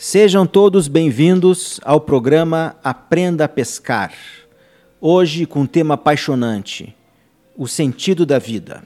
[0.00, 4.12] Sejam todos bem-vindos ao programa Aprenda a Pescar.
[5.00, 6.94] Hoje com um tema apaixonante:
[7.56, 8.84] o sentido da vida.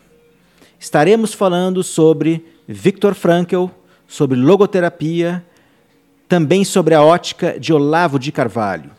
[0.81, 3.67] Estaremos falando sobre Viktor Frankl,
[4.09, 5.45] sobre logoterapia,
[6.27, 8.91] também sobre a ótica de Olavo de Carvalho.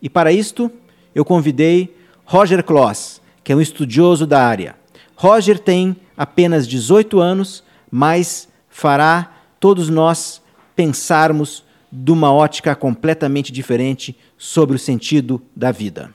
[0.00, 0.70] E para isto,
[1.12, 1.92] eu convidei
[2.24, 4.76] Roger Kloss, que é um estudioso da área.
[5.16, 10.40] Roger tem apenas 18 anos, mas fará todos nós
[10.78, 16.14] pensarmos de uma ótica completamente diferente sobre o sentido da vida.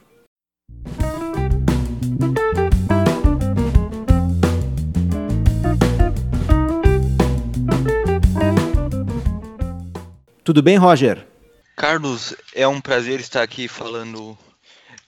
[10.45, 11.27] Tudo bem, Roger?
[11.75, 14.37] Carlos, é um prazer estar aqui falando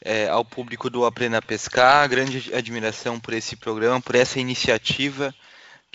[0.01, 2.09] é, ao público do Aprenda a Pescar.
[2.09, 5.33] Grande admiração por esse programa, por essa iniciativa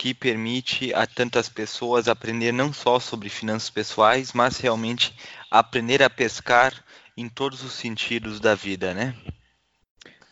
[0.01, 5.15] que permite a tantas pessoas aprender não só sobre finanças pessoais, mas realmente
[5.51, 6.73] aprender a pescar
[7.15, 9.15] em todos os sentidos da vida, né?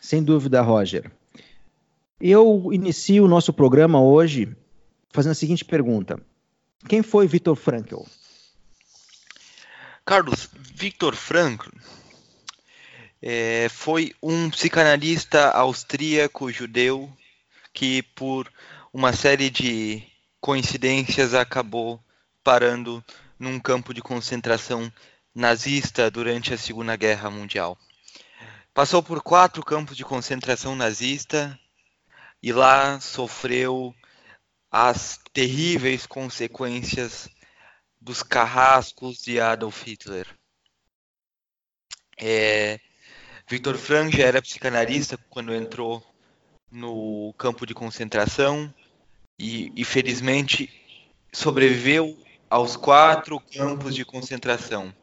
[0.01, 1.11] Sem dúvida, Roger.
[2.19, 4.57] Eu inicio o nosso programa hoje
[5.11, 6.19] fazendo a seguinte pergunta:
[6.87, 8.01] Quem foi Viktor Frankl?
[10.03, 11.69] Carlos, Viktor Frankl
[13.21, 17.07] é, foi um psicanalista austríaco judeu
[17.71, 18.51] que por
[18.91, 20.03] uma série de
[20.41, 22.03] coincidências acabou
[22.43, 23.03] parando
[23.37, 24.91] num campo de concentração
[25.33, 27.77] nazista durante a Segunda Guerra Mundial.
[28.73, 31.57] Passou por quatro campos de concentração nazista
[32.41, 33.93] e lá sofreu
[34.71, 37.29] as terríveis consequências
[38.01, 40.27] dos carrascos de Adolf Hitler.
[42.17, 42.79] É,
[43.47, 46.03] Viktor Frankl já era psicanalista quando entrou
[46.71, 48.73] no campo de concentração
[49.39, 50.69] e, e felizmente
[51.31, 52.17] sobreviveu
[52.49, 54.93] aos quatro campos de concentração.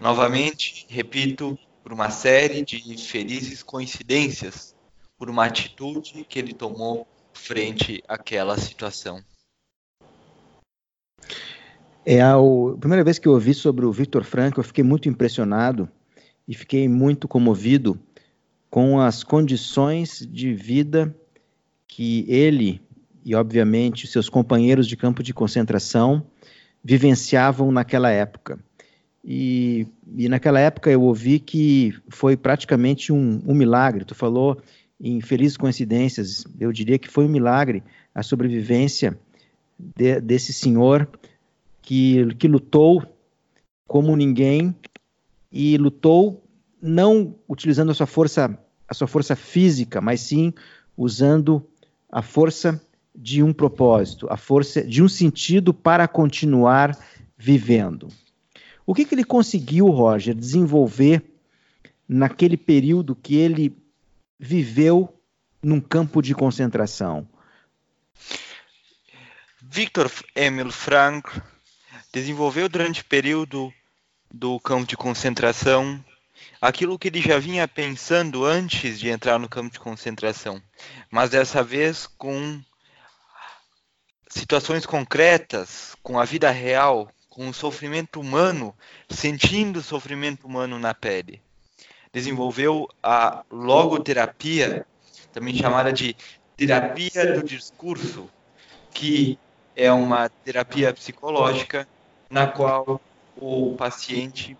[0.00, 4.74] Novamente, repito, por uma série de felizes coincidências,
[5.16, 9.22] por uma atitude que ele tomou frente àquela situação.
[12.04, 12.34] É a,
[12.78, 15.88] primeira vez que eu ouvi sobre o Victor Frankl, eu fiquei muito impressionado
[16.48, 18.00] e fiquei muito comovido
[18.70, 21.14] com as condições de vida
[21.86, 22.80] que ele
[23.24, 26.24] e, obviamente, seus companheiros de campo de concentração
[26.82, 28.58] vivenciavam naquela época.
[29.24, 29.86] E,
[30.16, 34.04] e naquela época eu ouvi que foi praticamente um, um milagre.
[34.04, 34.60] Tu falou
[34.98, 37.82] em felizes coincidências, eu diria que foi um milagre
[38.14, 39.18] a sobrevivência
[39.78, 41.08] de, desse senhor
[41.82, 43.02] que, que lutou
[43.86, 44.74] como ninguém
[45.50, 46.42] e lutou
[46.80, 48.58] não utilizando a sua força,
[48.88, 50.52] a sua força física, mas sim
[50.96, 51.66] usando
[52.10, 52.80] a força
[53.14, 56.96] de um propósito, a força de um sentido para continuar
[57.36, 58.08] vivendo.
[58.86, 61.22] O que, que ele conseguiu, Roger, desenvolver
[62.08, 63.76] naquele período que ele
[64.38, 65.14] viveu
[65.62, 67.26] num campo de concentração?
[69.60, 71.38] Victor Emil Frankl
[72.12, 73.72] desenvolveu durante o período
[74.32, 76.02] do campo de concentração
[76.60, 80.60] aquilo que ele já vinha pensando antes de entrar no campo de concentração,
[81.10, 82.60] mas dessa vez com
[84.30, 88.74] situações concretas, com a vida real, com o sofrimento humano,
[89.10, 91.42] sentindo o sofrimento humano na pele.
[92.12, 94.86] Desenvolveu a logoterapia,
[95.32, 96.16] também chamada de
[96.56, 98.30] terapia do discurso,
[98.92, 99.38] que
[99.76, 101.86] é uma terapia psicológica
[102.28, 103.00] na qual
[103.36, 104.56] o paciente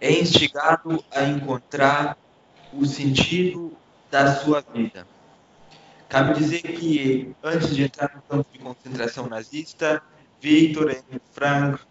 [0.00, 2.16] é instigado a encontrar
[2.72, 3.72] o sentido
[4.10, 5.06] da sua vida.
[6.08, 10.02] Cabe dizer que, antes de entrar no campo de concentração nazista,
[10.40, 11.82] Victor Emil Frankl,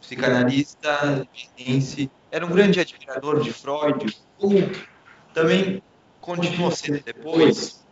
[0.00, 4.16] psicanalista vienense, era um grande admirador de Freud,
[5.32, 5.82] também
[6.20, 7.84] continuou sendo depois,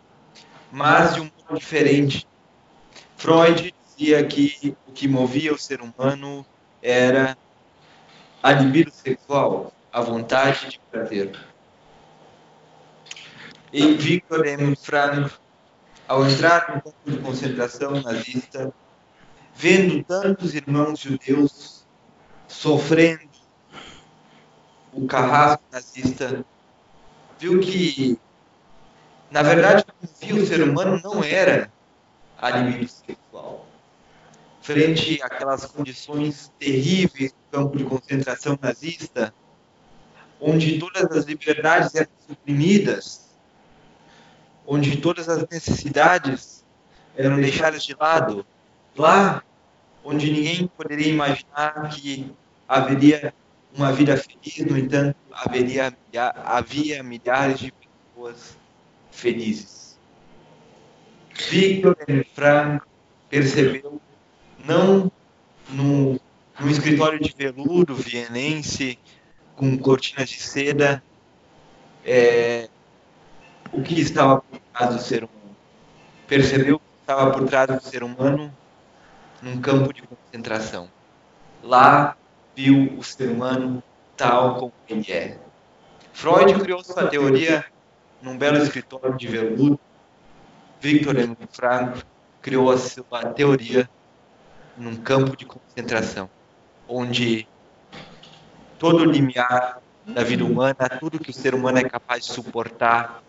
[0.71, 2.27] mas de um modo diferente.
[3.17, 6.45] Freud dizia que o que movia o ser humano
[6.83, 7.37] era
[8.43, 11.39] a libido sexual, a vontade de prazer.
[13.73, 14.75] E Victor M.
[14.75, 15.40] Frankl,
[16.11, 18.75] ao entrar no campo de concentração nazista,
[19.55, 21.87] vendo tantos irmãos judeus
[22.49, 23.31] sofrendo
[24.93, 26.45] o carrasco nazista,
[27.39, 28.19] viu que,
[29.31, 31.73] na verdade, o ser humano não era
[32.37, 33.69] a libido sexual.
[34.63, 39.33] Frente àquelas condições terríveis do campo de concentração nazista,
[40.41, 43.30] onde todas as liberdades eram suprimidas,
[44.73, 46.65] onde todas as necessidades
[47.17, 48.47] eram deixadas de lado.
[48.97, 49.43] Lá,
[50.05, 52.33] onde ninguém poderia imaginar que
[52.69, 53.35] haveria
[53.75, 55.93] uma vida feliz, no entanto, haveria,
[56.45, 58.57] havia milhares de pessoas
[59.11, 59.99] felizes.
[61.51, 61.97] Victor
[62.33, 62.87] Frank
[63.29, 64.01] percebeu,
[64.65, 65.11] não
[65.69, 66.21] no,
[66.61, 68.97] no escritório de veludo vienense,
[69.57, 71.03] com cortinas de seda,
[72.05, 72.69] é,
[73.73, 75.57] o que estava por trás do ser humano.
[76.27, 78.53] Percebeu o que estava por trás do ser humano
[79.43, 80.89] num campo de concentração.
[81.63, 82.17] Lá
[82.55, 83.83] viu o ser humano
[84.17, 85.39] tal como ele é.
[86.13, 87.65] Freud criou sua teoria
[88.21, 89.79] num belo escritório de veludo.
[90.81, 91.95] Victor Emmanuel
[92.41, 93.89] criou a sua teoria
[94.77, 96.29] num campo de concentração,
[96.89, 97.47] onde
[98.79, 103.23] todo o limiar da vida humana, tudo que o ser humano é capaz de suportar,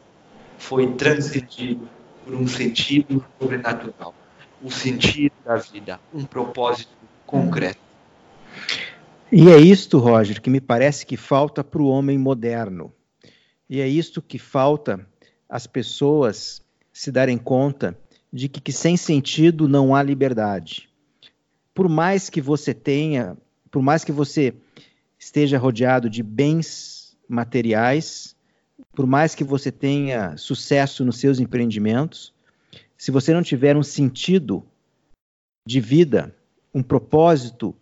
[0.61, 1.89] foi transcendido
[2.23, 4.13] por um sentido sobrenatural,
[4.61, 6.91] o sentido da vida, um propósito
[7.25, 7.79] concreto.
[9.31, 12.93] E é isto, Roger, que me parece que falta para o homem moderno.
[13.67, 15.05] E é isto que falta
[15.49, 16.61] as pessoas
[16.93, 17.97] se darem conta
[18.31, 20.89] de que, que sem sentido não há liberdade.
[21.73, 23.35] Por mais que você tenha,
[23.71, 24.53] por mais que você
[25.17, 28.35] esteja rodeado de bens materiais,
[28.93, 32.33] por mais que você tenha sucesso nos seus empreendimentos,
[32.97, 34.65] se você não tiver um sentido
[35.67, 36.35] de vida,
[36.73, 37.75] um propósito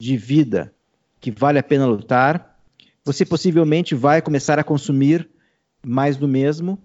[0.00, 0.74] de vida
[1.20, 2.60] que vale a pena lutar,
[3.04, 5.28] você possivelmente vai começar a consumir
[5.84, 6.78] mais do mesmo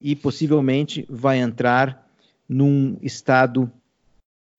[0.00, 2.08] e possivelmente vai entrar
[2.48, 3.70] num estado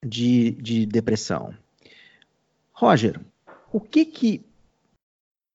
[0.05, 1.53] de, de depressão.
[2.73, 3.19] Roger,
[3.71, 4.45] o que que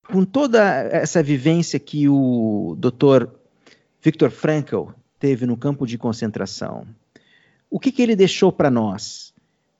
[0.07, 0.61] com toda
[0.91, 3.27] essa vivência que o Dr.
[4.01, 6.85] Viktor Frankl teve no campo de concentração,
[7.69, 9.33] o que, que ele deixou para nós?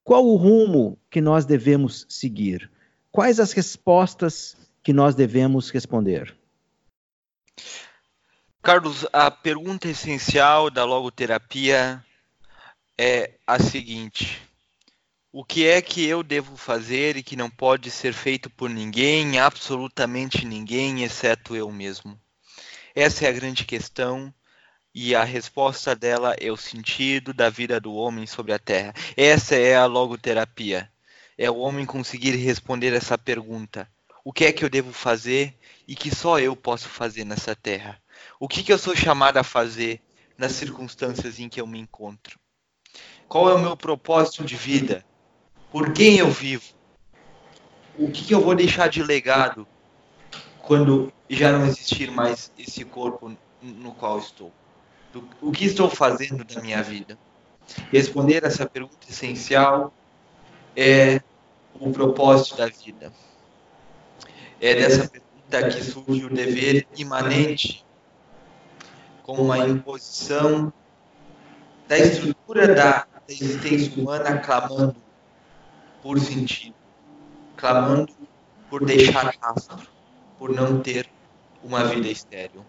[0.03, 2.69] Qual o rumo que nós devemos seguir?
[3.11, 6.35] Quais as respostas que nós devemos responder?
[8.61, 12.03] Carlos, a pergunta essencial da logoterapia
[12.97, 14.41] é a seguinte:
[15.35, 19.39] o que é que eu devo fazer e que não pode ser feito por ninguém,
[19.39, 22.21] absolutamente ninguém, exceto eu mesmo?
[22.93, 24.31] Essa é a grande questão
[24.93, 28.93] e a resposta dela é o sentido da vida do homem sobre a Terra.
[29.17, 30.87] Essa é a logoterapia.
[31.35, 33.89] É o homem conseguir responder essa pergunta:
[34.23, 35.57] o que é que eu devo fazer
[35.87, 37.99] e que só eu posso fazer nessa Terra?
[38.39, 39.99] O que, que eu sou chamado a fazer
[40.37, 42.39] nas circunstâncias em que eu me encontro?
[43.27, 45.03] Qual é o meu propósito de vida?
[45.73, 46.63] Por quem eu vivo,
[47.97, 49.67] o que, que eu vou deixar de legado
[50.61, 54.51] quando já não existir mais esse corpo no qual estou?
[55.41, 57.17] o que estou fazendo da minha vida?
[57.91, 59.91] Responder essa pergunta essencial
[60.75, 61.21] é
[61.79, 63.11] o propósito da vida.
[64.61, 67.83] É dessa pergunta que surge o dever imanente
[69.23, 70.71] como uma imposição
[71.87, 75.03] da estrutura da existência humana clamando
[76.03, 76.75] por sentido,
[77.55, 78.13] clamando
[78.69, 79.87] por deixar rastro,
[80.37, 81.09] por não ter
[81.63, 82.65] uma vida estéril.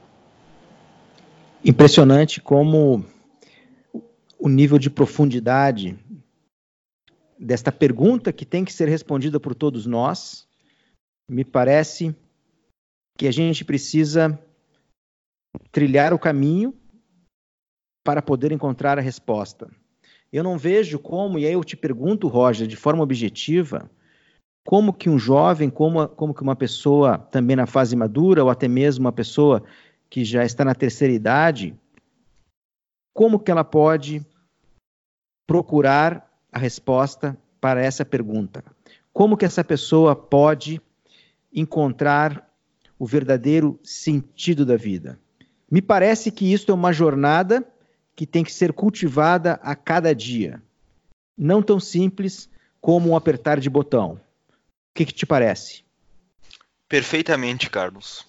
[1.65, 3.05] Impressionante como
[4.39, 5.99] o nível de profundidade
[7.37, 10.47] desta pergunta que tem que ser respondida por todos nós,
[11.29, 12.15] me parece
[13.19, 14.39] que a gente precisa
[15.73, 16.73] trilhar o caminho
[18.05, 19.69] para poder encontrar a resposta.
[20.34, 23.88] Eu não vejo como, e aí eu te pergunto, Roger, de forma objetiva,
[24.67, 28.67] como que um jovem, como, como que uma pessoa também na fase madura, ou até
[28.67, 29.62] mesmo uma pessoa
[30.10, 31.79] que já está na terceira idade,
[33.14, 34.26] como que ela pode
[35.46, 38.64] procurar a resposta para essa pergunta?
[39.12, 40.82] Como que essa pessoa pode
[41.55, 42.53] encontrar
[42.98, 45.17] o verdadeiro sentido da vida?
[45.70, 47.64] Me parece que isso é uma jornada
[48.17, 50.63] que tem que ser cultivada a cada dia.
[51.37, 52.49] Não tão simples
[52.81, 54.13] como um apertar de botão.
[54.13, 55.85] O que, que te parece?
[56.89, 58.27] Perfeitamente, Carlos.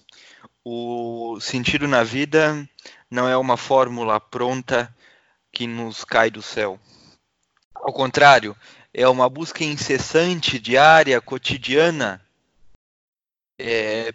[0.64, 2.68] O sentido na vida
[3.10, 4.92] não é uma fórmula pronta
[5.52, 6.80] que nos cai do céu.
[7.74, 8.56] Ao contrário,
[8.92, 12.20] é uma busca incessante, diária, cotidiana,
[13.58, 14.12] é,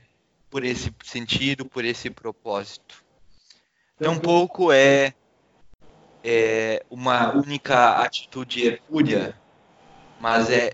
[0.49, 3.01] por esse sentido, por esse propósito.
[3.97, 5.13] Tampouco é
[6.23, 9.35] é uma única atitude hercúlea,
[10.19, 10.71] mas é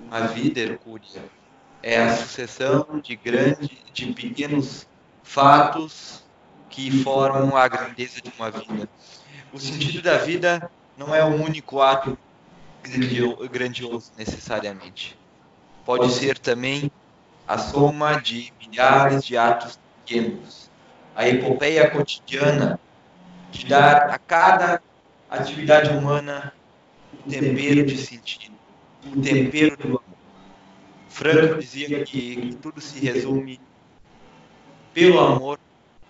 [0.00, 1.24] uma vida hercúlea.
[1.82, 4.86] É a sucessão de grandes, de pequenos
[5.22, 6.24] fatos
[6.68, 8.88] que formam a grandeza de uma vida.
[9.52, 12.18] O sentido da vida não é um único ato
[13.50, 15.18] grandioso necessariamente.
[15.84, 16.90] Pode ser também
[17.46, 20.70] a soma de milhares de atos pequenos.
[21.14, 22.78] A epopeia cotidiana
[23.56, 24.82] de dar a cada
[25.30, 26.52] atividade humana
[27.26, 28.54] um tempero de sentido,
[29.04, 30.02] um tempero do amor.
[31.08, 33.58] Franco dizia que tudo se resume
[34.92, 35.58] pelo amor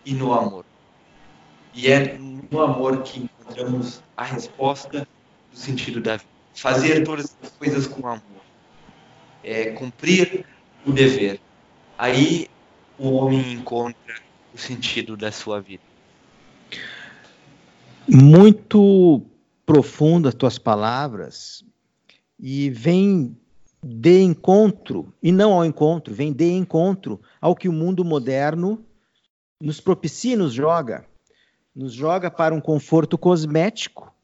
[0.04, 0.64] e no amor.
[1.72, 5.06] E é no amor que encontramos a resposta
[5.52, 6.30] do sentido da vida.
[6.54, 8.22] Fazer todas as coisas com amor.
[9.44, 10.44] É cumprir
[10.84, 11.40] o dever.
[11.96, 12.48] Aí
[12.98, 14.16] o homem encontra
[14.52, 15.85] o sentido da sua vida.
[18.08, 19.20] Muito
[19.64, 21.64] profundas tuas palavras
[22.38, 23.36] e vem
[23.84, 28.84] de encontro, e não ao encontro, vem de encontro ao que o mundo moderno
[29.60, 31.04] nos propicia, nos joga.
[31.74, 34.14] Nos joga para um conforto cosmético,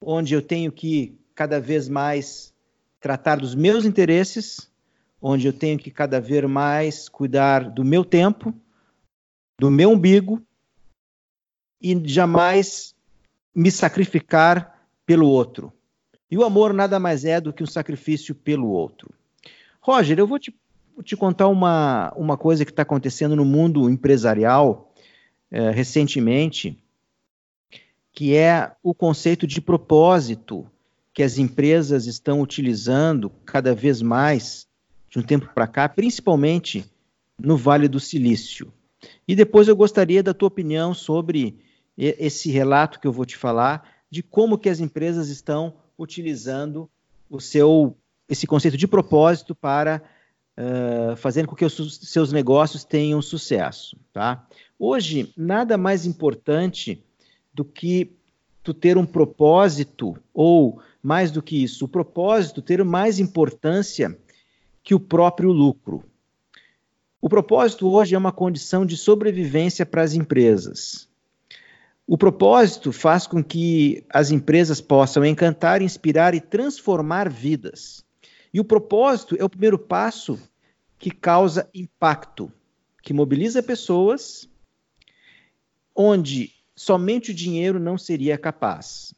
[0.00, 2.52] onde eu tenho que cada vez mais
[3.00, 4.68] tratar dos meus interesses,
[5.22, 8.52] onde eu tenho que cada vez mais cuidar do meu tempo,
[9.58, 10.42] do meu umbigo
[11.80, 12.94] e jamais
[13.54, 15.72] me sacrificar pelo outro.
[16.30, 19.10] E o amor nada mais é do que um sacrifício pelo outro.
[19.80, 20.54] Roger, eu vou te,
[21.02, 24.92] te contar uma, uma coisa que está acontecendo no mundo empresarial
[25.50, 26.76] é, recentemente,
[28.12, 30.66] que é o conceito de propósito
[31.14, 34.66] que as empresas estão utilizando cada vez mais
[35.10, 36.84] de um tempo para cá, principalmente
[37.38, 38.72] no Vale do Silício.
[39.26, 41.58] E depois eu gostaria da tua opinião sobre
[41.98, 46.88] esse relato que eu vou te falar de como que as empresas estão utilizando
[47.28, 47.96] o seu
[48.28, 50.02] esse conceito de propósito para
[50.56, 54.46] uh, fazer com que os seus negócios tenham sucesso, tá?
[54.78, 57.02] Hoje nada mais importante
[57.52, 58.12] do que
[58.62, 64.16] tu ter um propósito ou mais do que isso, o propósito ter mais importância
[64.84, 66.04] que o próprio lucro.
[67.20, 71.07] O propósito hoje é uma condição de sobrevivência para as empresas.
[72.10, 78.02] O propósito faz com que as empresas possam encantar, inspirar e transformar vidas.
[78.52, 80.40] E o propósito é o primeiro passo
[80.98, 82.50] que causa impacto,
[83.02, 84.48] que mobiliza pessoas,
[85.94, 89.12] onde somente o dinheiro não seria capaz.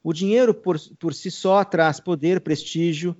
[0.00, 3.16] O dinheiro por, por si só traz poder, prestígio,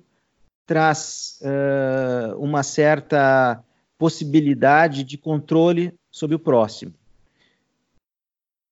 [0.65, 3.61] traz uh, uma certa
[3.97, 6.93] possibilidade de controle sobre o próximo.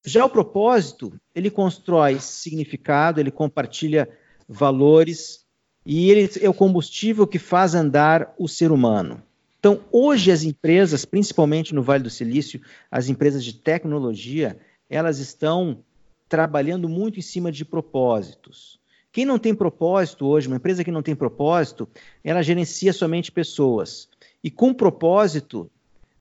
[0.05, 4.09] Já o propósito, ele constrói significado, ele compartilha
[4.47, 5.45] valores
[5.85, 9.21] e ele é o combustível que faz andar o ser humano.
[9.59, 12.61] Então, hoje as empresas, principalmente no Vale do Silício,
[12.91, 14.57] as empresas de tecnologia,
[14.89, 15.83] elas estão
[16.29, 18.79] trabalhando muito em cima de propósitos.
[19.11, 21.87] Quem não tem propósito hoje, uma empresa que não tem propósito,
[22.23, 24.09] ela gerencia somente pessoas.
[24.43, 25.71] E com propósito,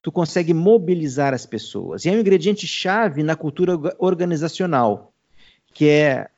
[0.07, 2.05] tu consegue mobilizar as pessoas.
[2.05, 5.13] E é um ingrediente chave na cultura organizacional,
[5.73, 6.29] que é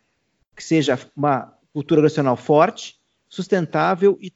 [0.56, 3.00] que seja uma cultura organizacional forte,
[3.30, 4.34] sustentável e,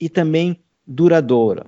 [0.00, 1.66] e também duradoura.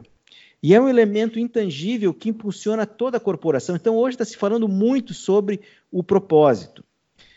[0.60, 3.76] E é um elemento intangível que impulsiona toda a corporação.
[3.76, 5.60] Então, hoje está se falando muito sobre
[5.92, 6.84] o propósito.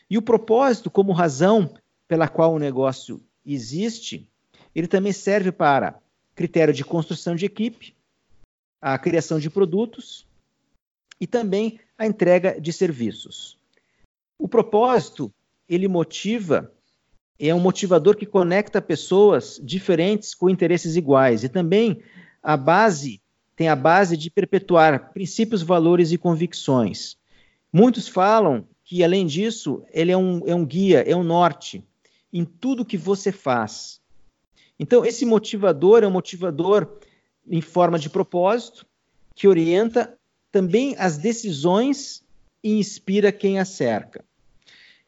[0.09, 1.71] E o propósito, como razão
[2.07, 4.27] pela qual o negócio existe,
[4.73, 5.99] ele também serve para
[6.33, 7.95] critério de construção de equipe,
[8.81, 10.25] a criação de produtos
[11.19, 13.57] e também a entrega de serviços.
[14.39, 15.31] O propósito,
[15.67, 16.71] ele motiva,
[17.39, 22.01] é um motivador que conecta pessoas diferentes com interesses iguais e também
[22.41, 23.21] a base
[23.57, 27.17] tem a base de perpetuar princípios, valores e convicções.
[27.73, 31.83] Muitos falam que, além disso, ele é um, é um guia, é um norte
[32.31, 33.99] em tudo que você faz.
[34.79, 36.99] Então, esse motivador é um motivador
[37.49, 38.85] em forma de propósito,
[39.35, 40.17] que orienta
[40.51, 42.23] também as decisões
[42.63, 44.25] e inspira quem a cerca.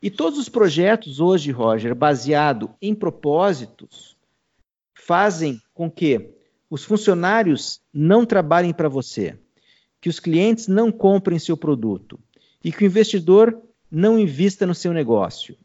[0.02, 4.16] E todos os projetos hoje, Roger, baseado em propósitos,
[4.94, 6.30] fazem com que
[6.70, 9.38] os funcionários não trabalhem para você,
[10.00, 12.20] que os clientes não comprem seu produto
[12.64, 13.60] e que o investidor
[13.92, 15.58] não invista no seu negócio.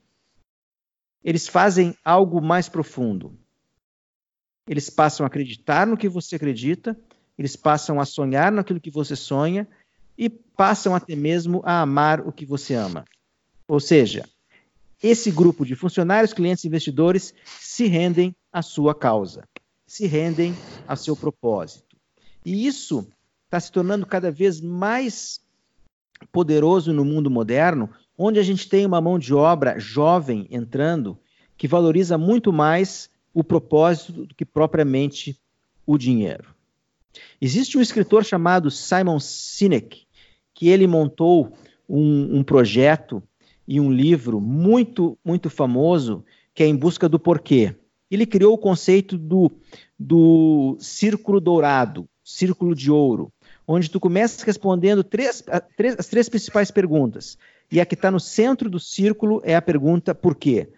[1.23, 3.39] Eles fazem algo mais profundo
[4.67, 6.99] eles passam a acreditar no que você acredita,
[7.39, 9.69] eles passam a sonhar naquilo que você sonha
[10.17, 13.05] e passam até mesmo a amar o que você ama.
[13.67, 14.29] Ou seja,
[15.03, 19.47] esse grupo de funcionários, clientes e investidores se rendem à sua causa,
[19.87, 20.55] se rendem
[20.87, 21.97] ao seu propósito.
[22.45, 23.07] E isso
[23.45, 25.41] está se tornando cada vez mais
[26.33, 31.19] poderoso no mundo moderno, onde a gente tem uma mão de obra jovem entrando
[31.57, 35.37] que valoriza muito mais o propósito do que propriamente
[35.85, 36.55] o dinheiro.
[37.41, 40.07] Existe um escritor chamado Simon Sinek,
[40.55, 41.53] que ele montou
[41.89, 43.23] um, um projeto
[43.67, 46.25] e um livro muito, muito famoso,
[46.55, 47.75] que é Em Busca do Porquê.
[48.11, 49.51] Ele criou o conceito do,
[49.99, 53.33] do círculo dourado, círculo de ouro,
[53.67, 55.43] onde tu começas respondendo três,
[55.77, 57.37] três, as três principais perguntas.
[57.73, 60.69] E a que está no centro do círculo é a pergunta por quê?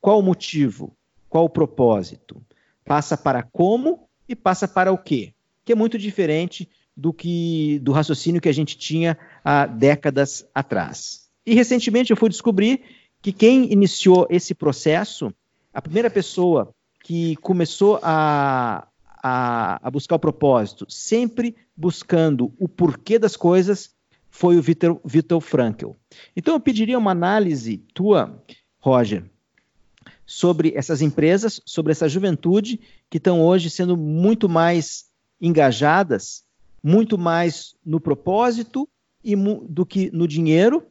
[0.00, 0.96] Qual o motivo?
[1.32, 2.42] Qual o propósito?
[2.84, 5.32] Passa para como e passa para o quê?
[5.64, 11.30] Que é muito diferente do que do raciocínio que a gente tinha há décadas atrás.
[11.46, 12.82] E recentemente eu fui descobrir
[13.22, 15.32] que quem iniciou esse processo,
[15.72, 16.68] a primeira pessoa
[17.02, 18.86] que começou a,
[19.22, 23.94] a, a buscar o propósito, sempre buscando o porquê das coisas,
[24.28, 25.92] foi o Viktor, Viktor Frankl.
[26.36, 28.44] Então eu pediria uma análise tua,
[28.78, 29.31] Roger,
[30.32, 35.04] sobre essas empresas, sobre essa juventude que estão hoje sendo muito mais
[35.38, 36.42] engajadas,
[36.82, 38.88] muito mais no propósito
[39.22, 40.86] e do que no dinheiro,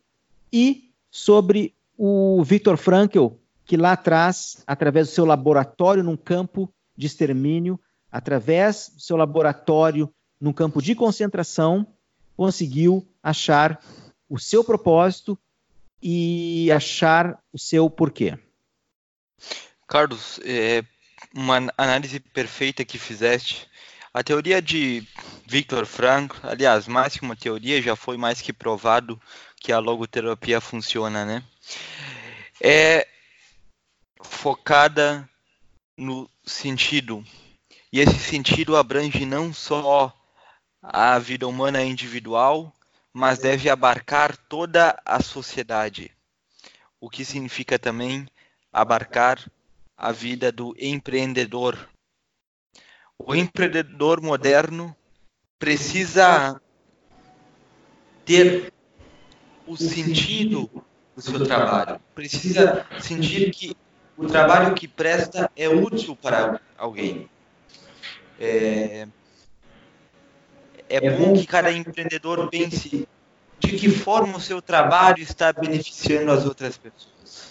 [0.54, 3.30] e sobre o Viktor Frankl,
[3.66, 7.80] que lá atrás, através do seu laboratório num campo de extermínio,
[8.12, 10.08] através do seu laboratório
[10.40, 11.88] num campo de concentração,
[12.38, 13.82] conseguiu achar
[14.30, 15.36] o seu propósito
[16.00, 18.38] e achar o seu porquê.
[19.88, 20.84] Carlos, é
[21.34, 23.68] uma análise perfeita que fizeste.
[24.14, 25.08] A teoria de
[25.46, 29.22] Viktor Frankl, aliás, mais que uma teoria, já foi mais que provado
[29.60, 31.44] que a logoterapia funciona, né?
[32.62, 33.08] É
[34.22, 35.30] focada
[35.98, 37.26] no sentido.
[37.92, 40.14] E esse sentido abrange não só
[40.82, 42.74] a vida humana individual,
[43.14, 46.12] mas deve abarcar toda a sociedade.
[47.00, 48.28] O que significa também
[48.72, 49.40] abarcar
[49.98, 51.78] a vida do empreendedor.
[53.18, 54.96] O empreendedor moderno
[55.60, 56.60] precisa
[58.26, 58.74] ter
[59.68, 60.70] o sentido
[61.16, 63.76] do seu trabalho, precisa sentir que
[64.18, 67.30] o trabalho que presta é útil para alguém.
[68.40, 69.08] É,
[70.90, 73.08] é bom que cada empreendedor pense
[73.60, 77.51] de que forma o seu trabalho está beneficiando as outras pessoas.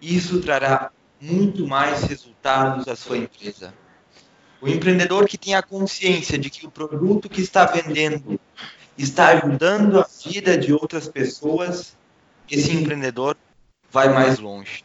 [0.00, 3.74] Isso trará muito mais resultados à sua empresa.
[4.60, 8.40] O empreendedor que tem a consciência de que o produto que está vendendo
[8.96, 11.96] está ajudando a vida de outras pessoas,
[12.50, 13.36] esse empreendedor
[13.90, 14.84] vai mais longe.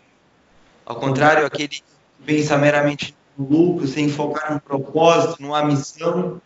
[0.86, 1.84] Ao contrário, aquele que
[2.26, 6.42] pensa meramente no lucro, sem focar no propósito, numa missão,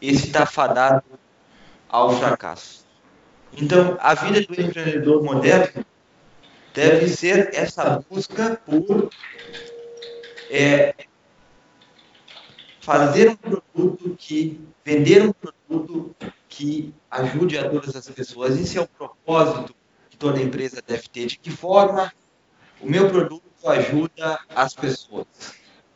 [0.00, 1.02] esse está fadado
[1.88, 2.84] ao fracasso.
[3.56, 5.84] Então, a vida do empreendedor moderno
[6.76, 9.08] deve ser essa busca por
[10.50, 10.94] é,
[12.80, 16.14] fazer um produto que vender um produto
[16.50, 18.60] que ajude a todas as pessoas.
[18.60, 19.74] Esse é o propósito
[20.10, 21.26] que toda empresa deve ter.
[21.26, 22.12] De que forma
[22.78, 25.26] o meu produto ajuda as pessoas?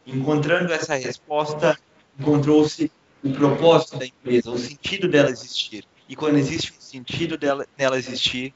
[0.07, 1.79] Encontrando essa resposta,
[2.19, 2.91] encontrou-se
[3.23, 5.85] o propósito da empresa, o sentido dela existir.
[6.09, 8.55] E quando existe um sentido dela, dela existir,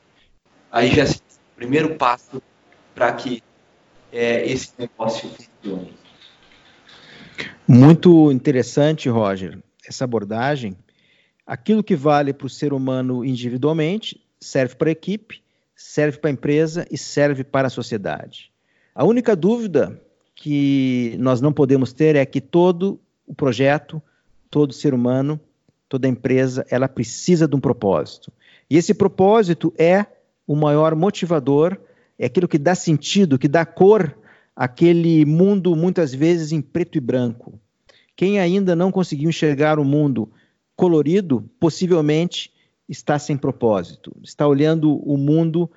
[0.72, 1.20] aí já se
[1.56, 2.42] primeiro passo
[2.94, 3.42] para que
[4.12, 5.92] é, esse negócio funcione.
[7.66, 10.76] Muito interessante, Roger, essa abordagem.
[11.46, 15.42] Aquilo que vale para o ser humano individualmente serve para a equipe,
[15.74, 18.52] serve para a empresa e serve para a sociedade.
[18.94, 20.00] A única dúvida
[20.34, 24.02] que nós não podemos ter é que todo o projeto,
[24.50, 25.40] todo ser humano,
[25.88, 28.32] toda empresa, ela precisa de um propósito.
[28.68, 30.06] E esse propósito é
[30.46, 31.78] o maior motivador,
[32.18, 34.16] é aquilo que dá sentido, que dá cor
[34.54, 37.58] àquele mundo muitas vezes em preto e branco.
[38.16, 40.30] Quem ainda não conseguiu enxergar o mundo
[40.76, 42.52] colorido, possivelmente
[42.88, 45.70] está sem propósito, está olhando o mundo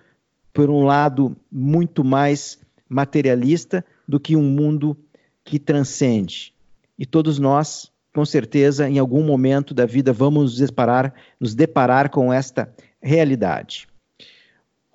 [0.53, 4.97] por um lado muito mais materialista do que um mundo
[5.43, 6.53] que transcende.
[6.97, 12.09] E todos nós, com certeza, em algum momento da vida, vamos nos deparar, nos deparar
[12.09, 13.87] com esta realidade.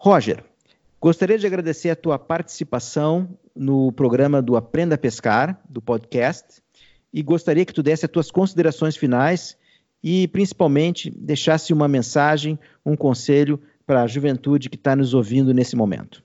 [0.04, 0.42] Roger,
[1.00, 6.60] gostaria de agradecer a tua participação no programa do Aprenda a Pescar, do podcast,
[7.12, 9.56] e gostaria que tu desse as tuas considerações finais
[10.02, 15.76] e, principalmente, deixasse uma mensagem, um conselho para a juventude que está nos ouvindo nesse
[15.76, 16.20] momento.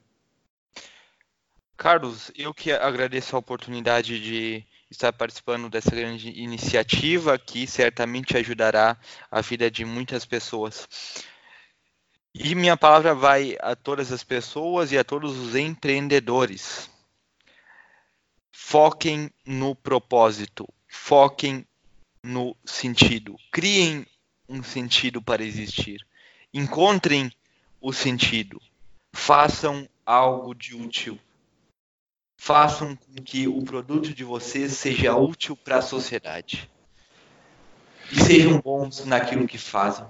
[1.77, 8.97] Carlos, eu que agradeço a oportunidade de estar participando dessa grande iniciativa que certamente ajudará
[9.29, 10.87] a vida de muitas pessoas.
[12.39, 16.89] E minha palavra vai a todas as pessoas e a todos os empreendedores.
[18.51, 21.65] foquem no propósito, foquem
[22.21, 24.05] no sentido, criem
[24.49, 26.05] um sentido para existir,
[26.53, 27.31] encontrem
[27.79, 28.61] o sentido,
[29.13, 31.17] façam algo de útil,
[32.37, 36.69] façam com que o produto de vocês seja útil para a sociedade
[38.11, 40.05] e sejam bons naquilo que fazem.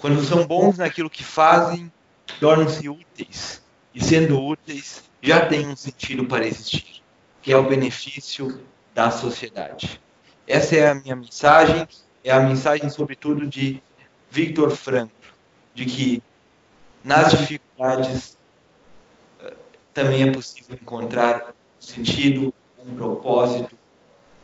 [0.00, 1.92] Quando são bons naquilo que fazem,
[2.40, 3.62] tornam-se úteis.
[3.94, 7.02] E sendo úteis, já têm um sentido para existir,
[7.42, 8.62] que é o benefício
[8.94, 10.00] da sociedade.
[10.46, 11.86] Essa é a minha mensagem,
[12.24, 13.82] é a mensagem, sobretudo, de
[14.30, 15.12] Victor Frankl,
[15.74, 16.22] de que
[17.04, 18.38] nas dificuldades
[19.40, 19.54] eh,
[19.92, 23.76] também é possível encontrar um sentido, um propósito,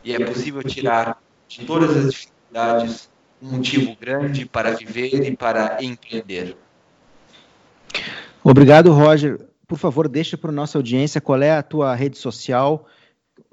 [0.03, 3.09] e é possível tirar de todas as dificuldades
[3.41, 6.55] um motivo grande para viver e para empreender.
[8.43, 9.39] Obrigado, Roger.
[9.67, 12.87] Por favor, deixa para a nossa audiência qual é a tua rede social.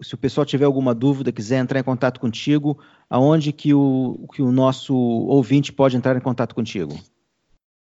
[0.01, 2.79] Se o pessoal tiver alguma dúvida, quiser entrar em contato contigo,
[3.11, 6.99] aonde que o, que o nosso ouvinte pode entrar em contato contigo?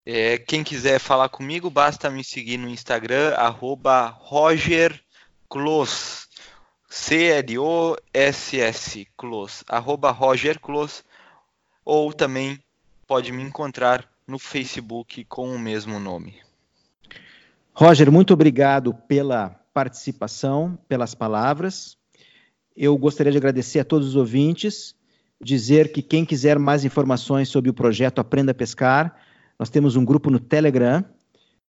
[0.05, 4.99] É, quem quiser falar comigo, basta me seguir no Instagram, arroba Roger
[6.89, 10.59] C-L-O-S-S, Clos, arroba Roger
[11.91, 12.59] ou também
[13.07, 16.35] pode me encontrar no Facebook com o mesmo nome.
[17.73, 21.97] Roger, muito obrigado pela participação, pelas palavras.
[22.77, 24.93] Eu gostaria de agradecer a todos os ouvintes,
[25.41, 29.15] dizer que quem quiser mais informações sobre o projeto Aprenda a Pescar,
[29.57, 31.03] nós temos um grupo no Telegram,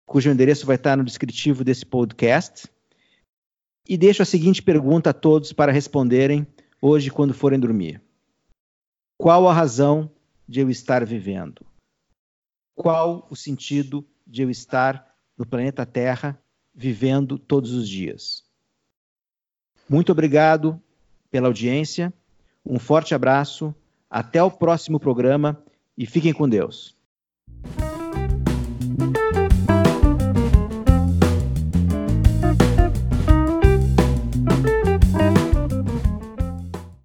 [0.04, 2.66] cujo endereço vai estar no descritivo desse podcast.
[3.88, 6.44] E deixo a seguinte pergunta a todos para responderem
[6.83, 8.02] hoje quando forem dormir.
[9.18, 10.09] Qual a razão
[10.48, 11.66] de eu estar vivendo?
[12.76, 16.40] Qual o sentido de eu estar no planeta Terra
[16.72, 18.44] vivendo todos os dias?
[19.88, 20.81] Muito obrigado
[21.33, 22.14] pela audiência,
[22.64, 23.74] um forte abraço,
[24.09, 25.61] até o próximo programa
[25.96, 26.98] e fiquem com Deus.